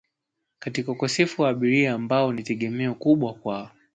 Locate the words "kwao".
3.33-3.69